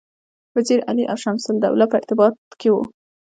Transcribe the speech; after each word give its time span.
وزیر 0.55 0.79
علي 0.89 1.03
او 1.11 1.17
شمس 1.23 1.45
الدوله 1.51 1.85
په 1.89 1.95
ارتباط 1.99 2.35
کې 2.59 2.69
وه. 2.73 2.83